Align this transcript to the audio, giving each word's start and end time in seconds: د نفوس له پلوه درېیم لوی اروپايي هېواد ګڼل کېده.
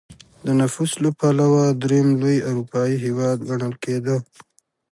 د 0.45 0.47
نفوس 0.61 0.91
له 1.03 1.09
پلوه 1.19 1.63
درېیم 1.83 2.09
لوی 2.21 2.37
اروپايي 2.49 2.95
هېواد 3.05 3.37
ګڼل 3.49 3.73
کېده. 3.83 4.17